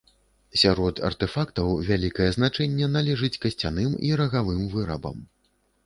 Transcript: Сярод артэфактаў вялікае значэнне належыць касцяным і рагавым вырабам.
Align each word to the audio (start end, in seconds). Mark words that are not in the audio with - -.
Сярод 0.61 1.01
артэфактаў 1.09 1.69
вялікае 1.91 2.29
значэнне 2.39 2.91
належыць 2.97 3.33
касцяным 3.47 3.91
і 4.09 4.15
рагавым 4.27 4.69
вырабам. 4.77 5.27